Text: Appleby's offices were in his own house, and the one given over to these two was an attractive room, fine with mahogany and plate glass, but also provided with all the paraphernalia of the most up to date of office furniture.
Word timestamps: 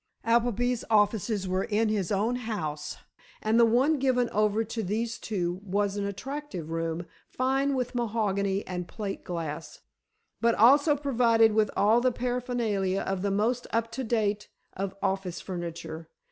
Appleby's 0.23 0.83
offices 0.89 1.47
were 1.47 1.65
in 1.65 1.87
his 1.89 2.11
own 2.11 2.35
house, 2.37 2.97
and 3.39 3.59
the 3.59 3.67
one 3.67 3.99
given 3.99 4.31
over 4.31 4.63
to 4.63 4.81
these 4.81 5.19
two 5.19 5.61
was 5.63 5.95
an 5.95 6.05
attractive 6.07 6.71
room, 6.71 7.05
fine 7.29 7.75
with 7.75 7.93
mahogany 7.93 8.65
and 8.65 8.87
plate 8.87 9.23
glass, 9.23 9.81
but 10.41 10.55
also 10.55 10.95
provided 10.95 11.51
with 11.53 11.69
all 11.77 12.01
the 12.01 12.11
paraphernalia 12.11 13.01
of 13.01 13.21
the 13.21 13.29
most 13.29 13.67
up 13.69 13.91
to 13.91 14.03
date 14.03 14.49
of 14.73 14.95
office 15.03 15.39
furniture. 15.39 16.09